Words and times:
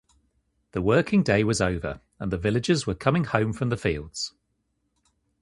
The 0.71 0.81
working 0.81 1.21
day 1.21 1.43
was 1.43 1.61
over, 1.61 2.01
and 2.19 2.31
the 2.31 2.37
villagers 2.39 2.87
were 2.87 2.95
coming 2.95 3.25
home 3.25 3.53
from 3.53 3.69
the 3.69 3.77
fields. 3.77 4.33